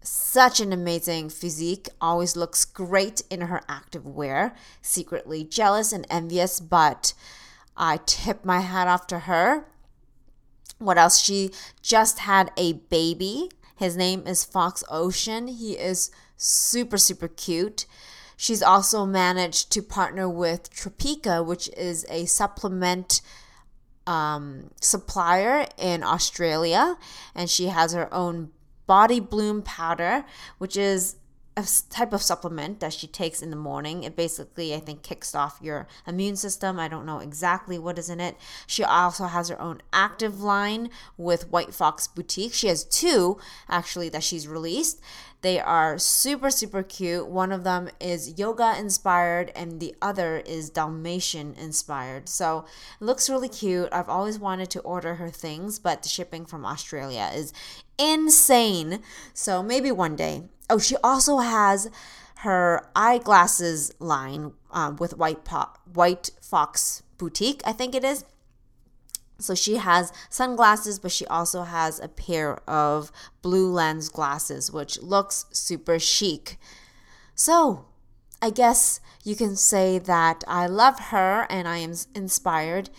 such 0.00 0.60
an 0.60 0.72
amazing 0.72 1.28
physique 1.28 1.88
always 2.00 2.36
looks 2.36 2.64
great 2.64 3.22
in 3.30 3.42
her 3.42 3.60
active 3.68 4.06
wear 4.06 4.54
secretly 4.80 5.44
jealous 5.44 5.92
and 5.92 6.06
envious 6.08 6.60
but 6.60 7.12
i 7.76 7.98
tip 8.06 8.44
my 8.44 8.60
hat 8.60 8.88
off 8.88 9.06
to 9.06 9.20
her. 9.20 9.66
What 10.78 10.96
else? 10.96 11.18
She 11.18 11.50
just 11.82 12.20
had 12.20 12.52
a 12.56 12.74
baby. 12.74 13.50
His 13.76 13.96
name 13.96 14.26
is 14.26 14.44
fox 14.44 14.84
ocean. 14.88 15.48
He 15.48 15.72
is 15.72 16.10
super 16.36 16.98
super 16.98 17.28
cute. 17.28 17.86
She's 18.36 18.62
also 18.62 19.04
managed 19.04 19.72
to 19.72 19.82
partner 19.82 20.28
with 20.28 20.72
Tropeaka 20.72 21.44
which 21.44 21.68
is 21.76 22.06
a 22.08 22.26
supplement 22.26 23.20
um, 24.08 24.70
supplier 24.80 25.66
in 25.76 26.02
Australia, 26.02 26.96
and 27.34 27.50
she 27.50 27.66
has 27.66 27.92
her 27.92 28.12
own 28.12 28.50
body 28.86 29.20
bloom 29.20 29.60
powder, 29.60 30.24
which 30.56 30.78
is 30.78 31.16
a 31.58 31.66
type 31.90 32.12
of 32.12 32.22
supplement 32.22 32.80
that 32.80 32.92
she 32.92 33.06
takes 33.06 33.42
in 33.42 33.50
the 33.50 33.56
morning. 33.56 34.04
It 34.04 34.16
basically, 34.16 34.74
I 34.74 34.78
think, 34.78 35.02
kicks 35.02 35.34
off 35.34 35.58
your 35.60 35.88
immune 36.06 36.36
system. 36.36 36.78
I 36.78 36.88
don't 36.88 37.04
know 37.04 37.18
exactly 37.18 37.78
what 37.78 37.98
is 37.98 38.08
in 38.08 38.20
it. 38.20 38.36
She 38.66 38.82
also 38.84 39.24
has 39.24 39.48
her 39.48 39.60
own 39.60 39.82
active 39.92 40.40
line 40.40 40.88
with 41.16 41.50
White 41.50 41.74
Fox 41.74 42.06
Boutique. 42.06 42.54
She 42.54 42.68
has 42.68 42.84
two 42.84 43.38
actually 43.68 44.08
that 44.10 44.22
she's 44.22 44.48
released. 44.48 45.00
They 45.40 45.60
are 45.60 45.98
super, 45.98 46.50
super 46.50 46.82
cute. 46.82 47.28
One 47.28 47.52
of 47.52 47.62
them 47.62 47.90
is 48.00 48.38
yoga 48.38 48.74
inspired, 48.76 49.52
and 49.54 49.78
the 49.78 49.94
other 50.02 50.38
is 50.38 50.70
Dalmatian 50.70 51.54
inspired. 51.54 52.28
So 52.28 52.64
it 53.00 53.04
looks 53.04 53.30
really 53.30 53.48
cute. 53.48 53.88
I've 53.92 54.08
always 54.08 54.38
wanted 54.38 54.70
to 54.70 54.80
order 54.80 55.14
her 55.16 55.30
things, 55.30 55.78
but 55.78 56.02
the 56.02 56.08
shipping 56.08 56.44
from 56.44 56.66
Australia 56.66 57.30
is 57.32 57.52
insane. 57.98 59.00
So 59.32 59.62
maybe 59.62 59.92
one 59.92 60.16
day. 60.16 60.48
Oh, 60.68 60.78
she 60.78 60.96
also 61.04 61.38
has 61.38 61.88
her 62.38 62.84
eyeglasses 62.94 63.92
line 63.98 64.52
um, 64.70 64.96
with 64.96 65.16
White, 65.16 65.44
po- 65.44 65.72
White 65.92 66.30
Fox 66.40 67.02
Boutique, 67.16 67.62
I 67.64 67.72
think 67.72 67.94
it 67.94 68.04
is. 68.04 68.24
So 69.40 69.54
she 69.54 69.76
has 69.76 70.12
sunglasses, 70.28 70.98
but 70.98 71.12
she 71.12 71.26
also 71.26 71.62
has 71.62 72.00
a 72.00 72.08
pair 72.08 72.58
of 72.68 73.12
blue 73.40 73.70
lens 73.70 74.08
glasses, 74.08 74.72
which 74.72 75.00
looks 75.00 75.46
super 75.52 75.98
chic. 75.98 76.58
So 77.34 77.86
I 78.42 78.50
guess 78.50 79.00
you 79.22 79.36
can 79.36 79.54
say 79.54 79.98
that 79.98 80.42
I 80.48 80.66
love 80.66 80.98
her 81.10 81.46
and 81.50 81.68
I 81.68 81.78
am 81.78 81.94
inspired 82.14 82.90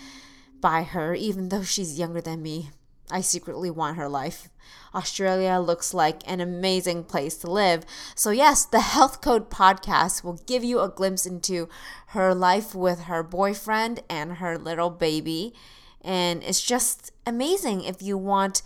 by 0.61 0.83
her, 0.83 1.13
even 1.13 1.49
though 1.49 1.63
she's 1.63 1.99
younger 1.99 2.21
than 2.21 2.41
me. 2.41 2.69
I 3.11 3.21
secretly 3.21 3.71
want 3.71 3.97
her 3.97 4.07
life. 4.07 4.49
Australia 4.93 5.59
looks 5.59 5.93
like 5.93 6.21
an 6.29 6.39
amazing 6.39 7.03
place 7.03 7.35
to 7.37 7.51
live. 7.51 7.83
So, 8.15 8.29
yes, 8.29 8.65
the 8.65 8.81
Health 8.81 9.21
Code 9.21 9.49
podcast 9.49 10.23
will 10.23 10.39
give 10.45 10.63
you 10.63 10.79
a 10.79 10.89
glimpse 10.89 11.25
into 11.25 11.69
her 12.07 12.35
life 12.35 12.75
with 12.75 13.03
her 13.03 13.23
boyfriend 13.23 14.03
and 14.09 14.33
her 14.33 14.57
little 14.57 14.89
baby. 14.89 15.53
And 16.01 16.43
it's 16.43 16.61
just 16.61 17.11
amazing 17.25 17.83
if 17.83 18.01
you 18.01 18.17
want 18.17 18.61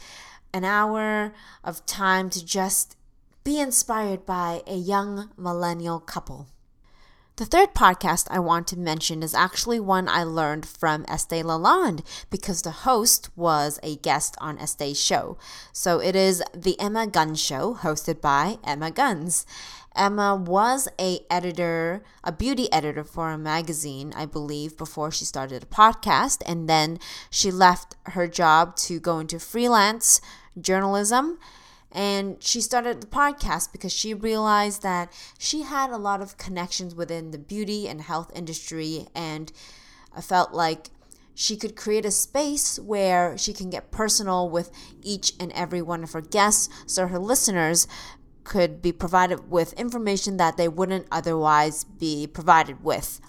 an 0.54 0.63
hour 0.63 1.34
of 1.63 1.86
time 1.86 2.30
to 2.30 2.46
just 2.46 2.96
be 3.44 3.60
inspired 3.60 4.25
by 4.25 4.62
a 4.68 4.75
young 4.75 5.30
millennial 5.38 6.00
couple. 6.00 6.48
The 7.38 7.46
third 7.46 7.74
podcast 7.74 8.28
I 8.30 8.38
want 8.38 8.68
to 8.68 8.78
mention 8.78 9.24
is 9.24 9.34
actually 9.34 9.80
one 9.80 10.08
I 10.08 10.24
learned 10.24 10.68
from 10.68 11.04
Estee 11.08 11.42
Lalonde 11.42 12.06
because 12.30 12.62
the 12.62 12.70
host 12.86 13.36
was 13.36 13.80
a 13.82 13.96
guest 13.96 14.36
on 14.38 14.60
Estee's 14.60 15.02
show. 15.02 15.40
So 15.72 16.00
it 16.00 16.16
is 16.16 16.44
the 16.54 16.80
Emma 16.80 17.08
Guns 17.08 17.42
Show, 17.42 17.74
hosted 17.74 18.22
by 18.22 18.60
Emma 18.63 18.92
Guns. 18.92 19.48
Emma 19.96 20.36
was 20.36 20.88
a 21.00 21.20
editor, 21.30 22.04
a 22.24 22.32
beauty 22.32 22.72
editor 22.72 23.04
for 23.04 23.30
a 23.30 23.38
magazine, 23.38 24.14
I 24.16 24.26
believe, 24.26 24.78
before 24.78 25.12
she 25.12 25.26
started 25.26 25.64
a 25.64 25.66
podcast, 25.68 26.42
and 26.46 26.68
then 26.68 27.00
she 27.30 27.52
left 27.52 27.96
her 28.08 28.28
job 28.28 28.76
to 28.78 29.00
go 29.00 29.20
into 29.20 29.40
freelance 29.40 30.22
journalism. 30.60 31.38
And 31.92 32.42
she 32.42 32.60
started 32.60 33.02
the 33.02 33.08
podcast 33.08 33.72
because 33.72 33.94
she 33.94 34.16
realized 34.16 34.82
that 34.82 35.14
she 35.38 35.62
had 35.62 35.92
a 35.92 35.98
lot 35.98 36.22
of 36.22 36.38
connections 36.38 36.96
within 36.96 37.30
the 37.30 37.38
beauty 37.38 37.88
and 37.88 38.02
health 38.02 38.32
industry. 38.36 39.08
And 39.14 39.52
I 40.16 40.22
felt 40.22 40.54
like 40.54 40.90
she 41.36 41.56
could 41.56 41.76
create 41.76 42.06
a 42.06 42.12
space 42.12 42.80
where 42.80 43.38
she 43.38 43.54
can 43.54 43.70
get 43.70 43.92
personal 43.92 44.50
with 44.50 44.72
each 45.04 45.34
and 45.40 45.52
every 45.54 45.82
one 45.82 46.04
of 46.04 46.14
her 46.14 46.22
guests. 46.22 46.68
So 46.88 47.08
her 47.08 47.20
listeners 47.20 47.88
could 48.44 48.82
be 48.82 48.92
provided 48.92 49.50
with 49.50 49.74
information 49.74 50.38
that 50.38 50.58
they 50.58 50.68
wouldn't 50.68 51.08
otherwise 51.12 51.84
be 51.84 52.28
provided 52.28 52.84
with 52.84 53.22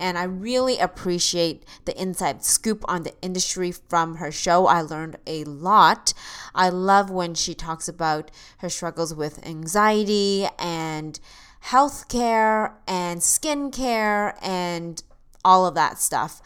and 0.00 0.16
I 0.16 0.24
really 0.24 0.78
appreciate 0.78 1.64
the 1.84 2.00
inside 2.00 2.42
scoop 2.42 2.84
on 2.88 3.02
the 3.02 3.12
industry 3.20 3.70
from 3.70 4.16
her 4.16 4.32
show. 4.32 4.66
I 4.66 4.80
learned 4.80 5.18
a 5.26 5.44
lot. 5.44 6.14
I 6.54 6.70
love 6.70 7.10
when 7.10 7.34
she 7.34 7.54
talks 7.54 7.86
about 7.86 8.30
her 8.58 8.70
struggles 8.70 9.14
with 9.14 9.46
anxiety 9.46 10.48
and 10.58 11.20
healthcare 11.66 12.72
and 12.88 13.20
skincare 13.20 14.34
and 14.42 15.02
all 15.44 15.66
of 15.66 15.74
that 15.74 15.98
stuff. 15.98 16.40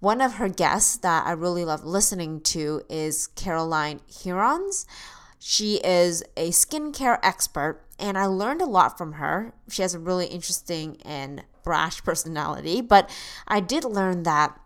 One 0.00 0.22
of 0.22 0.34
her 0.34 0.48
guests 0.48 0.96
that 0.98 1.26
I 1.26 1.32
really 1.32 1.64
love 1.66 1.84
listening 1.84 2.40
to 2.42 2.82
is 2.88 3.26
Caroline 3.28 4.00
Hirons. 4.10 4.86
She 5.46 5.74
is 5.84 6.24
a 6.38 6.48
skincare 6.52 7.18
expert, 7.22 7.82
and 7.98 8.16
I 8.16 8.24
learned 8.24 8.62
a 8.62 8.64
lot 8.64 8.96
from 8.96 9.12
her. 9.12 9.52
She 9.68 9.82
has 9.82 9.92
a 9.92 9.98
really 9.98 10.24
interesting 10.24 10.96
and 11.04 11.44
brash 11.62 12.02
personality, 12.02 12.80
but 12.80 13.10
I 13.46 13.60
did 13.60 13.84
learn 13.84 14.22
that 14.22 14.58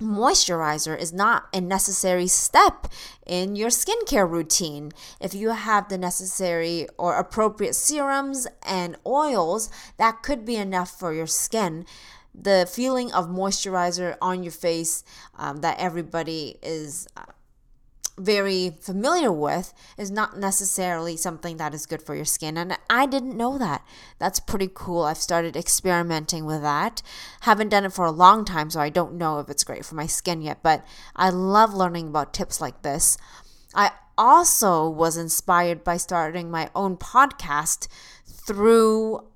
moisturizer 0.00 0.96
is 0.96 1.12
not 1.12 1.48
a 1.52 1.60
necessary 1.60 2.28
step 2.28 2.86
in 3.26 3.56
your 3.56 3.68
skincare 3.68 4.30
routine. 4.30 4.92
If 5.20 5.34
you 5.34 5.48
have 5.48 5.88
the 5.88 5.98
necessary 5.98 6.86
or 6.96 7.18
appropriate 7.18 7.74
serums 7.74 8.46
and 8.62 8.96
oils, 9.04 9.70
that 9.96 10.22
could 10.22 10.44
be 10.44 10.54
enough 10.54 10.96
for 10.96 11.12
your 11.12 11.26
skin. 11.26 11.84
The 12.32 12.70
feeling 12.72 13.10
of 13.10 13.26
moisturizer 13.26 14.16
on 14.22 14.44
your 14.44 14.52
face 14.52 15.02
um, 15.36 15.62
that 15.62 15.80
everybody 15.80 16.58
is. 16.62 17.08
Very 18.18 18.76
familiar 18.80 19.32
with 19.32 19.72
is 19.96 20.10
not 20.10 20.38
necessarily 20.38 21.16
something 21.16 21.56
that 21.56 21.72
is 21.72 21.86
good 21.86 22.02
for 22.02 22.14
your 22.14 22.24
skin. 22.24 22.58
And 22.58 22.76
I 22.90 23.06
didn't 23.06 23.36
know 23.36 23.56
that. 23.58 23.86
That's 24.18 24.40
pretty 24.40 24.68
cool. 24.72 25.02
I've 25.02 25.18
started 25.18 25.56
experimenting 25.56 26.44
with 26.44 26.60
that. 26.62 27.02
Haven't 27.40 27.70
done 27.70 27.84
it 27.84 27.92
for 27.92 28.04
a 28.04 28.10
long 28.10 28.44
time, 28.44 28.68
so 28.68 28.80
I 28.80 28.90
don't 28.90 29.14
know 29.14 29.38
if 29.38 29.48
it's 29.48 29.64
great 29.64 29.84
for 29.84 29.94
my 29.94 30.06
skin 30.06 30.42
yet, 30.42 30.62
but 30.62 30.84
I 31.16 31.30
love 31.30 31.72
learning 31.72 32.08
about 32.08 32.34
tips 32.34 32.60
like 32.60 32.82
this. 32.82 33.16
I 33.74 33.92
also 34.18 34.88
was 34.88 35.16
inspired 35.16 35.82
by 35.82 35.96
starting 35.96 36.50
my 36.50 36.70
own 36.74 36.96
podcast 36.96 37.88
through 38.26 39.26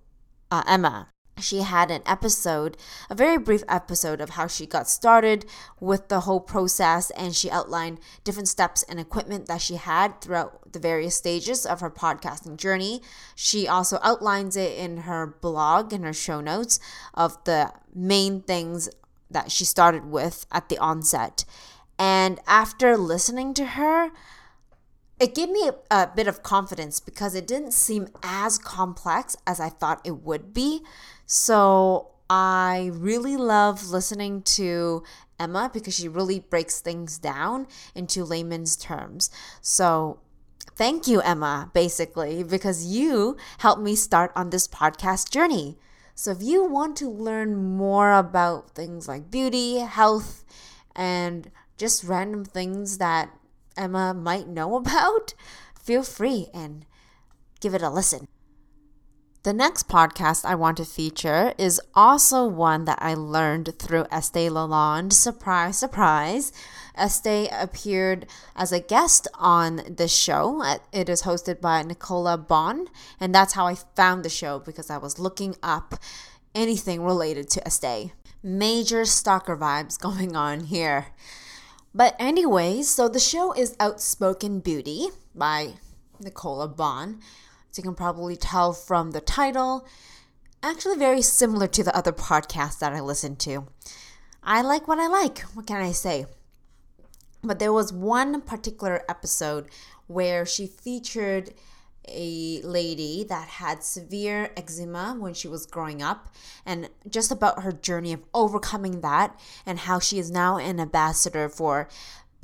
uh, 0.50 0.62
Emma 0.66 1.08
she 1.38 1.58
had 1.58 1.90
an 1.90 2.02
episode, 2.06 2.76
a 3.10 3.14
very 3.14 3.38
brief 3.38 3.62
episode 3.68 4.20
of 4.20 4.30
how 4.30 4.46
she 4.46 4.66
got 4.66 4.88
started 4.88 5.44
with 5.80 6.08
the 6.08 6.20
whole 6.20 6.40
process, 6.40 7.10
and 7.10 7.34
she 7.34 7.50
outlined 7.50 7.98
different 8.22 8.48
steps 8.48 8.82
and 8.84 9.00
equipment 9.00 9.46
that 9.46 9.60
she 9.60 9.76
had 9.76 10.20
throughout 10.20 10.72
the 10.72 10.78
various 10.78 11.16
stages 11.16 11.66
of 11.66 11.80
her 11.80 11.90
podcasting 11.90 12.56
journey. 12.56 13.02
She 13.34 13.66
also 13.66 13.98
outlines 14.02 14.56
it 14.56 14.78
in 14.78 14.98
her 14.98 15.26
blog, 15.40 15.92
in 15.92 16.02
her 16.02 16.12
show 16.12 16.40
notes, 16.40 16.78
of 17.14 17.42
the 17.44 17.72
main 17.94 18.42
things 18.42 18.88
that 19.30 19.50
she 19.50 19.64
started 19.64 20.06
with 20.06 20.46
at 20.52 20.68
the 20.68 20.78
onset. 20.78 21.44
And 21.98 22.40
after 22.46 22.96
listening 22.96 23.54
to 23.54 23.64
her, 23.66 24.10
it 25.24 25.34
gave 25.34 25.48
me 25.48 25.70
a, 25.90 26.06
bit 26.14 26.26
of 26.26 26.42
confidence 26.42 27.00
because 27.00 27.34
it 27.34 27.46
didn't 27.46 27.72
seem 27.72 28.08
as 28.22 28.58
complex 28.58 29.34
as 29.46 29.58
I 29.58 29.70
thought 29.70 30.02
it 30.04 30.22
would 30.22 30.52
be. 30.52 30.82
So 31.24 32.10
I 32.28 32.90
really 32.92 33.38
love 33.38 33.88
listening 33.88 34.42
to 34.42 35.02
Emma 35.40 35.70
because 35.72 35.94
she 35.94 36.08
really 36.08 36.40
breaks 36.40 36.82
things 36.82 37.16
down 37.16 37.66
into 37.94 38.22
layman's 38.22 38.76
terms. 38.76 39.30
So 39.62 40.20
thank 40.76 41.08
you, 41.08 41.22
Emma, 41.22 41.70
basically, 41.72 42.44
because 42.44 42.84
you 42.84 43.38
helped 43.58 43.80
me 43.80 43.96
start 43.96 44.30
on 44.36 44.50
this 44.50 44.68
podcast 44.68 45.30
journey. 45.30 45.78
So 46.14 46.32
if 46.32 46.42
you 46.42 46.66
want 46.66 46.98
to 46.98 47.08
learn 47.08 47.56
more 47.56 48.12
about 48.12 48.72
things 48.72 49.08
like 49.08 49.30
beauty, 49.30 49.78
health, 49.78 50.44
and 50.94 51.50
just 51.78 52.04
random 52.04 52.44
things 52.44 52.98
that 52.98 53.30
Emma 53.76 54.14
might 54.14 54.48
know 54.48 54.76
about, 54.76 55.34
feel 55.78 56.02
free 56.02 56.48
and 56.54 56.86
give 57.60 57.74
it 57.74 57.82
a 57.82 57.90
listen. 57.90 58.28
The 59.44 59.52
next 59.52 59.88
podcast 59.90 60.46
I 60.46 60.54
want 60.54 60.78
to 60.78 60.86
feature 60.86 61.52
is 61.58 61.78
also 61.94 62.46
one 62.46 62.86
that 62.86 62.98
I 63.02 63.12
learned 63.12 63.78
through 63.78 64.06
Estee 64.10 64.48
Lalonde. 64.48 65.12
Surprise, 65.12 65.76
surprise. 65.76 66.50
Estee 66.96 67.50
appeared 67.52 68.26
as 68.56 68.72
a 68.72 68.80
guest 68.80 69.28
on 69.34 69.82
the 69.96 70.08
show. 70.08 70.64
It 70.94 71.10
is 71.10 71.24
hosted 71.24 71.60
by 71.60 71.82
Nicola 71.82 72.38
Bonn, 72.38 72.86
and 73.20 73.34
that's 73.34 73.52
how 73.52 73.66
I 73.66 73.74
found 73.74 74.24
the 74.24 74.30
show 74.30 74.60
because 74.60 74.88
I 74.88 74.96
was 74.96 75.18
looking 75.18 75.56
up 75.62 75.96
anything 76.54 77.02
related 77.02 77.50
to 77.50 77.66
Estee. 77.66 78.12
Major 78.42 79.04
stalker 79.04 79.58
vibes 79.58 79.98
going 80.00 80.34
on 80.34 80.60
here. 80.60 81.08
But, 81.96 82.16
anyways, 82.18 82.88
so 82.88 83.08
the 83.08 83.20
show 83.20 83.52
is 83.52 83.76
Outspoken 83.78 84.58
Beauty 84.58 85.06
by 85.32 85.74
Nicola 86.18 86.66
Bonn. 86.66 87.20
As 87.70 87.78
you 87.78 87.84
can 87.84 87.94
probably 87.94 88.34
tell 88.34 88.72
from 88.72 89.12
the 89.12 89.20
title, 89.20 89.86
actually 90.60 90.96
very 90.96 91.22
similar 91.22 91.68
to 91.68 91.84
the 91.84 91.96
other 91.96 92.10
podcasts 92.10 92.80
that 92.80 92.92
I 92.92 93.00
listen 93.00 93.36
to. 93.36 93.68
I 94.42 94.60
like 94.62 94.88
what 94.88 94.98
I 94.98 95.06
like. 95.06 95.40
What 95.54 95.68
can 95.68 95.80
I 95.80 95.92
say? 95.92 96.26
But 97.44 97.60
there 97.60 97.72
was 97.72 97.92
one 97.92 98.40
particular 98.40 99.04
episode 99.08 99.68
where 100.08 100.44
she 100.44 100.66
featured 100.66 101.54
a 102.08 102.60
lady 102.62 103.24
that 103.28 103.48
had 103.48 103.82
severe 103.82 104.50
eczema 104.56 105.16
when 105.18 105.34
she 105.34 105.48
was 105.48 105.66
growing 105.66 106.02
up 106.02 106.34
and 106.66 106.88
just 107.08 107.30
about 107.30 107.62
her 107.62 107.72
journey 107.72 108.12
of 108.12 108.22
overcoming 108.34 109.00
that 109.00 109.38
and 109.64 109.80
how 109.80 109.98
she 109.98 110.18
is 110.18 110.30
now 110.30 110.56
an 110.58 110.80
ambassador 110.80 111.48
for 111.48 111.88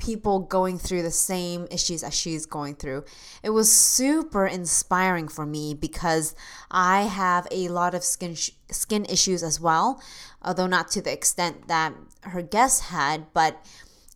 people 0.01 0.39
going 0.39 0.79
through 0.79 1.03
the 1.03 1.11
same 1.11 1.67
issues 1.69 2.03
as 2.03 2.13
she's 2.13 2.45
going 2.45 2.75
through. 2.75 3.05
It 3.43 3.51
was 3.51 3.71
super 3.71 4.47
inspiring 4.47 5.27
for 5.27 5.45
me 5.45 5.75
because 5.75 6.35
I 6.71 7.03
have 7.03 7.47
a 7.51 7.67
lot 7.69 7.93
of 7.93 8.03
skin 8.03 8.33
sh- 8.33 8.51
skin 8.71 9.05
issues 9.05 9.43
as 9.43 9.59
well, 9.59 10.01
although 10.41 10.67
not 10.67 10.89
to 10.91 11.01
the 11.01 11.13
extent 11.13 11.67
that 11.67 11.93
her 12.21 12.41
guest 12.41 12.85
had, 12.85 13.31
but 13.33 13.63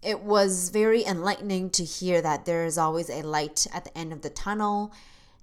it 0.01 0.21
was 0.21 0.69
very 0.69 1.05
enlightening 1.05 1.69
to 1.71 1.83
hear 1.83 2.21
that 2.21 2.45
there 2.45 2.65
is 2.65 2.77
always 2.77 3.09
a 3.09 3.21
light 3.21 3.67
at 3.71 3.85
the 3.85 3.97
end 3.97 4.11
of 4.11 4.21
the 4.21 4.29
tunnel 4.29 4.91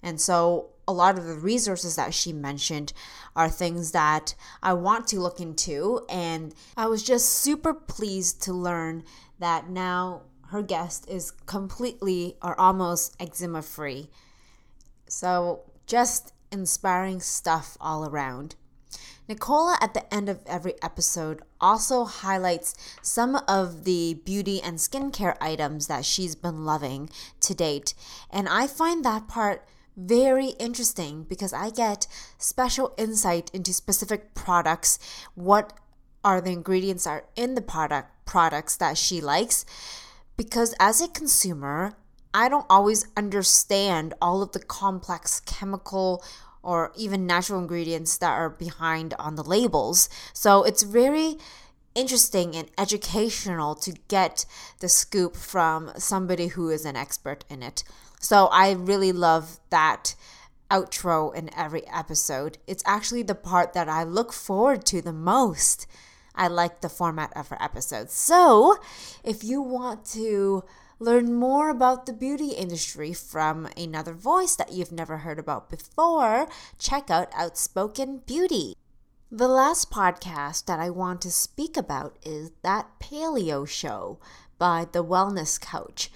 And 0.02 0.20
so 0.20 0.70
a 0.86 0.92
lot 0.92 1.16
of 1.16 1.24
the 1.24 1.34
resources 1.34 1.96
that 1.96 2.12
she 2.12 2.32
mentioned 2.32 2.92
are 3.36 3.48
things 3.48 3.92
that 3.92 4.34
I 4.62 4.72
want 4.74 5.06
to 5.08 5.20
look 5.20 5.40
into. 5.40 6.04
And 6.08 6.54
I 6.76 6.86
was 6.86 7.02
just 7.02 7.28
super 7.28 7.72
pleased 7.72 8.42
to 8.42 8.52
learn 8.52 9.04
that 9.38 9.68
now 9.68 10.22
her 10.48 10.62
guest 10.62 11.08
is 11.08 11.30
completely 11.46 12.36
or 12.42 12.58
almost 12.60 13.16
eczema 13.20 13.62
free. 13.62 14.10
So 15.06 15.62
just 15.86 16.32
inspiring 16.50 17.20
stuff 17.20 17.76
all 17.80 18.06
around. 18.06 18.56
Nicola, 19.28 19.78
at 19.80 19.94
the 19.94 20.12
end 20.12 20.28
of 20.28 20.40
every 20.46 20.74
episode, 20.82 21.40
also 21.60 22.04
highlights 22.04 22.74
some 23.00 23.36
of 23.48 23.84
the 23.84 24.20
beauty 24.24 24.60
and 24.60 24.78
skincare 24.78 25.36
items 25.40 25.86
that 25.86 26.04
she's 26.04 26.34
been 26.34 26.64
loving 26.64 27.08
to 27.40 27.54
date. 27.54 27.94
And 28.30 28.48
I 28.48 28.66
find 28.66 29.04
that 29.04 29.28
part 29.28 29.66
very 29.96 30.48
interesting 30.58 31.24
because 31.24 31.52
I 31.52 31.70
get 31.70 32.06
special 32.38 32.94
insight 32.96 33.50
into 33.52 33.72
specific 33.72 34.34
products, 34.34 34.98
what 35.34 35.72
are 36.24 36.40
the 36.40 36.52
ingredients 36.52 37.06
are 37.06 37.24
in 37.36 37.54
the 37.54 37.62
product 37.62 38.10
products 38.24 38.76
that 38.76 38.96
she 38.96 39.20
likes 39.20 39.64
because 40.36 40.74
as 40.80 41.00
a 41.00 41.08
consumer, 41.08 41.94
I 42.34 42.48
don't 42.48 42.66
always 42.70 43.06
understand 43.16 44.14
all 44.22 44.42
of 44.42 44.52
the 44.52 44.60
complex 44.60 45.40
chemical 45.40 46.24
or 46.62 46.92
even 46.96 47.26
natural 47.26 47.60
ingredients 47.60 48.16
that 48.18 48.30
are 48.30 48.48
behind 48.48 49.14
on 49.18 49.34
the 49.34 49.42
labels. 49.42 50.08
So 50.32 50.62
it's 50.62 50.82
very 50.82 51.36
interesting 51.94 52.56
and 52.56 52.70
educational 52.78 53.74
to 53.74 53.92
get 54.08 54.46
the 54.80 54.88
scoop 54.88 55.36
from 55.36 55.92
somebody 55.96 56.48
who 56.48 56.70
is 56.70 56.84
an 56.84 56.96
expert 56.96 57.44
in 57.50 57.62
it. 57.62 57.84
So 58.22 58.46
I 58.46 58.72
really 58.72 59.12
love 59.12 59.58
that 59.70 60.14
outro 60.70 61.34
in 61.34 61.50
every 61.54 61.86
episode. 61.88 62.56
It's 62.66 62.82
actually 62.86 63.24
the 63.24 63.34
part 63.34 63.74
that 63.74 63.88
I 63.88 64.04
look 64.04 64.32
forward 64.32 64.86
to 64.86 65.02
the 65.02 65.12
most. 65.12 65.86
I 66.34 66.48
like 66.48 66.80
the 66.80 66.88
format 66.88 67.32
of 67.36 67.48
her 67.48 67.62
episodes. 67.62 68.14
So, 68.14 68.78
if 69.22 69.44
you 69.44 69.60
want 69.60 70.06
to 70.12 70.64
learn 70.98 71.34
more 71.34 71.68
about 71.68 72.06
the 72.06 72.12
beauty 72.12 72.50
industry 72.50 73.12
from 73.12 73.68
another 73.76 74.14
voice 74.14 74.56
that 74.56 74.72
you've 74.72 74.92
never 74.92 75.18
heard 75.18 75.38
about 75.38 75.68
before, 75.68 76.48
check 76.78 77.10
out 77.10 77.28
Outspoken 77.34 78.22
Beauty. 78.24 78.76
The 79.30 79.48
last 79.48 79.90
podcast 79.90 80.66
that 80.66 80.78
I 80.78 80.90
want 80.90 81.20
to 81.22 81.30
speak 81.30 81.76
about 81.76 82.16
is 82.22 82.52
That 82.62 83.00
Paleo 83.00 83.68
Show 83.68 84.20
by 84.58 84.86
The 84.90 85.04
Wellness 85.04 85.60
Coach. 85.60 86.10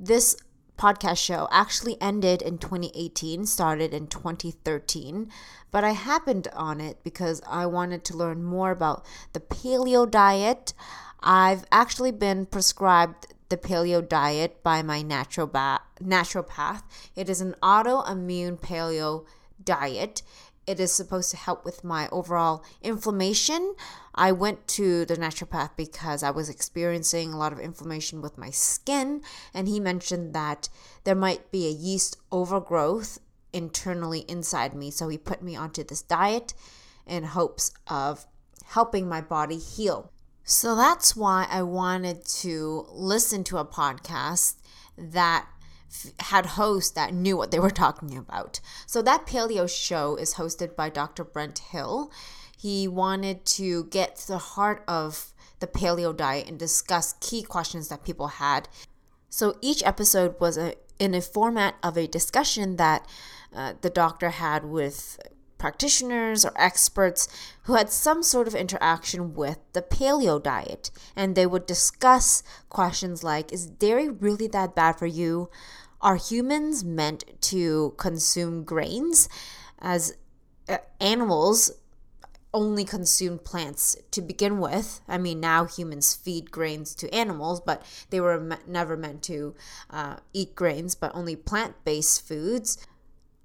This 0.00 0.36
podcast 0.78 1.18
show 1.18 1.48
actually 1.50 2.00
ended 2.00 2.40
in 2.40 2.58
2018, 2.58 3.44
started 3.46 3.92
in 3.92 4.06
2013, 4.06 5.30
but 5.70 5.84
I 5.84 5.90
happened 5.90 6.48
on 6.54 6.80
it 6.80 7.02
because 7.02 7.42
I 7.46 7.66
wanted 7.66 8.04
to 8.04 8.16
learn 8.16 8.42
more 8.44 8.70
about 8.70 9.04
the 9.32 9.40
paleo 9.40 10.10
diet. 10.10 10.72
I've 11.20 11.64
actually 11.72 12.12
been 12.12 12.46
prescribed 12.46 13.34
the 13.48 13.56
paleo 13.56 14.06
diet 14.06 14.62
by 14.62 14.82
my 14.82 15.02
naturopath. 15.02 16.82
It 17.16 17.28
is 17.28 17.40
an 17.40 17.54
autoimmune 17.62 18.60
paleo 18.60 19.24
diet. 19.62 20.22
It 20.68 20.78
is 20.78 20.92
supposed 20.92 21.30
to 21.30 21.38
help 21.38 21.64
with 21.64 21.82
my 21.82 22.10
overall 22.10 22.62
inflammation. 22.82 23.74
I 24.14 24.32
went 24.32 24.68
to 24.68 25.06
the 25.06 25.16
naturopath 25.16 25.70
because 25.76 26.22
I 26.22 26.30
was 26.30 26.50
experiencing 26.50 27.32
a 27.32 27.38
lot 27.38 27.54
of 27.54 27.58
inflammation 27.58 28.20
with 28.20 28.36
my 28.36 28.50
skin, 28.50 29.22
and 29.54 29.66
he 29.66 29.80
mentioned 29.80 30.34
that 30.34 30.68
there 31.04 31.14
might 31.14 31.50
be 31.50 31.66
a 31.66 31.70
yeast 31.70 32.18
overgrowth 32.30 33.18
internally 33.50 34.26
inside 34.28 34.74
me. 34.74 34.90
So 34.90 35.08
he 35.08 35.16
put 35.16 35.42
me 35.42 35.56
onto 35.56 35.82
this 35.82 36.02
diet 36.02 36.52
in 37.06 37.24
hopes 37.24 37.72
of 37.86 38.26
helping 38.66 39.08
my 39.08 39.22
body 39.22 39.56
heal. 39.56 40.12
So 40.44 40.76
that's 40.76 41.16
why 41.16 41.46
I 41.48 41.62
wanted 41.62 42.26
to 42.42 42.86
listen 42.90 43.42
to 43.44 43.56
a 43.56 43.64
podcast 43.64 44.56
that 44.98 45.46
had 46.20 46.46
hosts 46.46 46.90
that 46.92 47.14
knew 47.14 47.36
what 47.36 47.50
they 47.50 47.58
were 47.58 47.70
talking 47.70 48.16
about. 48.16 48.60
So 48.86 49.02
that 49.02 49.26
paleo 49.26 49.68
show 49.68 50.16
is 50.16 50.34
hosted 50.34 50.76
by 50.76 50.90
Dr. 50.90 51.24
Brent 51.24 51.58
Hill. 51.58 52.12
He 52.56 52.88
wanted 52.88 53.44
to 53.46 53.84
get 53.84 54.16
to 54.16 54.28
the 54.28 54.38
heart 54.38 54.84
of 54.86 55.32
the 55.60 55.66
paleo 55.66 56.16
diet 56.16 56.48
and 56.48 56.58
discuss 56.58 57.14
key 57.20 57.42
questions 57.42 57.88
that 57.88 58.04
people 58.04 58.28
had. 58.28 58.68
So 59.30 59.56
each 59.60 59.82
episode 59.84 60.38
was 60.40 60.56
a, 60.56 60.74
in 60.98 61.14
a 61.14 61.20
format 61.20 61.76
of 61.82 61.96
a 61.96 62.06
discussion 62.06 62.76
that 62.76 63.06
uh, 63.54 63.74
the 63.80 63.90
doctor 63.90 64.30
had 64.30 64.64
with 64.64 65.18
practitioners 65.58 66.44
or 66.44 66.52
experts 66.56 67.28
who 67.64 67.74
had 67.74 67.90
some 67.90 68.22
sort 68.22 68.48
of 68.48 68.54
interaction 68.54 69.34
with 69.34 69.58
the 69.72 69.82
paleo 69.82 70.42
diet. 70.42 70.90
And 71.14 71.34
they 71.34 71.46
would 71.46 71.66
discuss 71.66 72.42
questions 72.68 73.22
like 73.22 73.52
Is 73.52 73.66
dairy 73.66 74.08
really 74.08 74.46
that 74.48 74.74
bad 74.74 74.98
for 74.98 75.06
you? 75.06 75.50
Are 76.00 76.16
humans 76.16 76.84
meant 76.84 77.24
to 77.42 77.94
consume 77.96 78.64
grains? 78.64 79.28
As 79.80 80.14
uh, 80.68 80.78
animals 81.00 81.72
only 82.54 82.84
consumed 82.84 83.44
plants 83.44 83.96
to 84.10 84.22
begin 84.22 84.58
with. 84.58 85.00
I 85.06 85.18
mean, 85.18 85.40
now 85.40 85.64
humans 85.64 86.14
feed 86.14 86.50
grains 86.50 86.94
to 86.96 87.14
animals, 87.14 87.60
but 87.60 87.84
they 88.10 88.20
were 88.20 88.40
me- 88.40 88.56
never 88.66 88.96
meant 88.96 89.22
to 89.24 89.54
uh, 89.90 90.16
eat 90.32 90.54
grains, 90.54 90.94
but 90.94 91.14
only 91.14 91.36
plant 91.36 91.74
based 91.84 92.26
foods. 92.26 92.78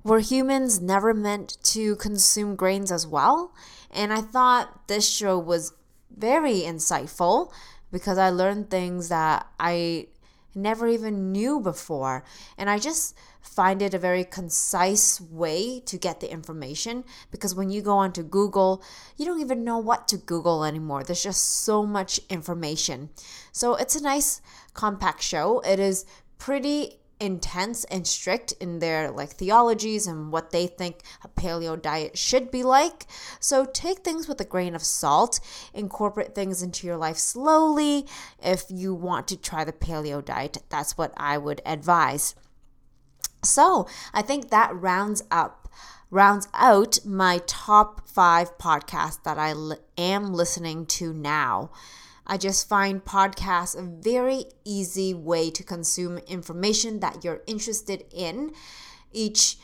Were 0.04 0.20
humans 0.20 0.82
never 0.82 1.14
meant 1.14 1.58
to 1.64 1.96
consume 1.96 2.56
grains 2.56 2.92
as 2.92 3.08
well? 3.08 3.54
And 3.90 4.12
I 4.12 4.22
thought 4.22 4.88
this 4.88 5.10
show 5.10 5.40
was 5.40 5.74
very 6.16 6.62
insightful 6.62 7.52
because 7.92 8.18
I 8.18 8.30
learned 8.30 8.70
things 8.70 9.10
that 9.10 9.48
I 9.60 10.08
never 10.56 10.88
even 10.88 11.32
knew 11.32 11.60
before. 11.60 12.24
And 12.58 12.70
I 12.70 12.80
just 12.80 13.16
find 13.42 13.82
it 13.82 13.94
a 13.94 14.00
very 14.00 14.24
concise 14.24 15.20
way 15.22 15.80
to 15.82 15.98
get 15.98 16.20
the 16.20 16.32
information 16.32 17.04
because 17.32 17.56
when 17.56 17.70
you 17.70 17.82
go 17.82 17.98
onto 17.98 18.24
Google, 18.24 18.84
you 19.18 19.26
don't 19.26 19.42
even 19.42 19.64
know 19.64 19.78
what 19.78 20.08
to 20.10 20.18
Google 20.18 20.64
anymore. 20.64 21.04
There's 21.04 21.24
just 21.24 21.64
so 21.64 21.86
much 21.86 22.20
information. 22.30 23.10
So 23.52 23.76
it's 23.76 23.96
a 23.96 24.04
nice 24.04 24.42
compact 24.74 25.22
show. 25.22 25.60
It 25.62 25.80
is 25.80 26.06
pretty 26.38 27.00
intense 27.24 27.86
and 27.86 28.06
strict 28.06 28.52
in 28.60 28.80
their 28.80 29.10
like 29.10 29.30
theologies 29.30 30.06
and 30.06 30.30
what 30.30 30.52
they 30.52 30.68
think 30.68 31.00
a 31.24 31.30
paleo 31.30 31.82
diet 31.82 32.18
should 32.18 32.52
be 32.52 32.64
like. 32.64 33.08
So 33.40 33.64
take 33.64 34.00
things 34.00 34.28
with 34.28 34.42
a 34.42 34.46
grain 34.46 34.76
of 34.76 34.84
salt, 34.84 35.40
incorporate 35.74 36.36
things 36.36 36.62
into 36.62 36.86
your 36.86 36.98
life 36.98 37.16
slowly. 37.16 38.06
If 38.44 38.66
you 38.70 38.94
want 38.94 39.30
to 39.30 39.38
try 39.38 39.64
the 39.64 39.72
paleo 39.72 40.24
diet, 40.24 40.58
that's 40.68 40.98
what 40.98 41.14
I 41.16 41.38
would 41.38 41.62
advise. 41.66 42.36
So, 43.42 43.88
I 44.14 44.22
think 44.22 44.50
that 44.50 44.74
rounds 44.74 45.24
up 45.30 45.70
rounds 46.10 46.48
out 46.54 47.00
my 47.04 47.42
top 47.48 48.08
5 48.08 48.58
podcasts 48.60 49.24
that 49.24 49.40
I 49.40 49.54
am 49.98 50.34
listening 50.34 50.86
to 50.98 51.12
now. 51.12 51.72
I 52.26 52.38
just 52.38 52.70
find 52.70 53.04
podcasts 53.04 53.78
a 53.78 53.84
very 53.84 54.46
easy 54.64 55.14
way 55.14 55.52
to 55.52 55.64
consume 55.64 56.18
information 56.20 57.00
that 57.02 57.24
you're 57.24 57.42
interested 57.48 58.06
in. 58.12 58.54
Each 59.12 59.58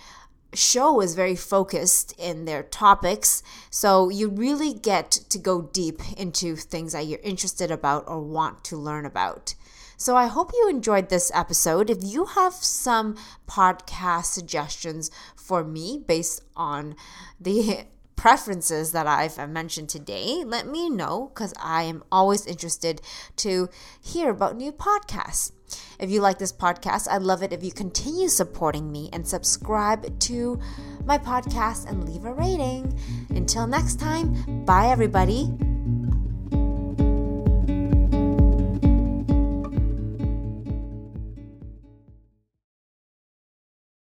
show 0.54 1.00
is 1.02 1.16
very 1.16 1.36
focused 1.36 2.14
in 2.18 2.46
their 2.46 2.64
topics, 2.64 3.44
so 3.70 4.10
you 4.10 4.30
really 4.30 4.74
get 4.74 5.12
to 5.12 5.38
go 5.38 5.62
deep 5.62 6.02
into 6.18 6.56
things 6.56 6.94
that 6.94 7.06
you're 7.06 7.20
interested 7.20 7.72
about 7.72 8.04
or 8.08 8.22
want 8.22 8.64
to 8.66 8.78
learn 8.78 9.06
about. 9.06 9.56
So 9.96 10.16
I 10.16 10.28
hope 10.28 10.52
you 10.54 10.70
enjoyed 10.70 11.10
this 11.10 11.30
episode. 11.36 11.90
If 11.90 11.98
you 12.02 12.26
have 12.26 12.54
some 12.54 13.18
podcast 13.48 14.26
suggestions 14.26 15.12
for 15.36 15.64
me 15.64 16.04
based 16.08 16.42
on 16.56 16.96
the 17.40 17.86
preferences 18.20 18.92
that 18.92 19.08
I've 19.08 19.50
mentioned 19.50 19.88
today, 19.88 20.44
let 20.46 20.68
me 20.68 20.90
know 20.90 21.32
because 21.34 21.54
I 21.58 21.84
am 21.84 22.04
always 22.12 22.46
interested 22.46 23.02
to 23.38 23.70
hear 24.02 24.30
about 24.30 24.58
new 24.58 24.74
podcasts. 24.74 25.54
If 26.02 26.12
you 26.12 26.20
like 26.20 26.38
this 26.38 26.52
podcast, 26.52 27.08
I'd 27.10 27.22
love 27.22 27.44
it 27.44 27.54
if 27.54 27.64
you 27.64 27.72
continue 27.72 28.28
supporting 28.28 28.92
me 28.92 29.10
and 29.14 29.26
subscribe 29.26 30.20
to 30.20 30.60
my 31.06 31.18
podcast 31.18 31.90
and 31.90 32.10
leave 32.10 32.26
a 32.26 32.34
rating. 32.34 33.00
Until 33.30 33.68
next 33.68 34.02
time, 34.02 34.66
bye 34.66 34.88
everybody. 34.88 35.79